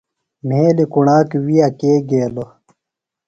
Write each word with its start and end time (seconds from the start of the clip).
مھیلیۡ 0.47 0.89
کُݨاک 0.93 1.29
وِیہ 1.45 1.67
کے 1.79 1.91
گیلوۡ؟ 2.09 2.49